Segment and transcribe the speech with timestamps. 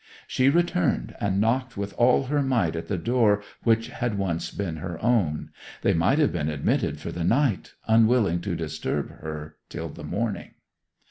[0.25, 4.77] She returned and knocked with all her might at the door which had once been
[4.77, 10.03] her own—they might have been admitted for the night, unwilling to disturb her till the
[10.03, 10.55] morning.